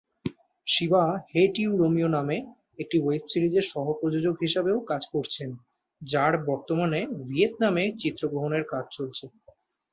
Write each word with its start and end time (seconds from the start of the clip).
Shiba 0.67 1.03
"hate 1.31 1.53
you 1.59 1.71
Romeo" 1.77 2.09
নামে 2.15 2.37
একটি 2.79 2.97
web 2.99 3.23
সিরিজের 3.31 3.65
সহ-প্রযোজক 3.71 4.35
হিসাবেও 4.41 4.79
কাজ 4.87 5.03
করছেন, 5.13 5.49
যার 6.01 6.33
বর্তমানে 6.49 6.99
ভিয়েতনামে 7.21 7.83
চিত্রগ্রহণের 8.01 8.63
কাজ 8.71 8.85
চলছে। 8.91 9.25